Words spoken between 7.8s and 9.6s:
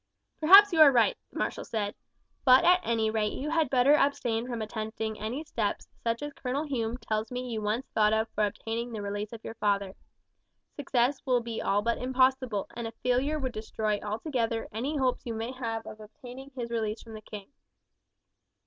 thought of for obtaining the release of your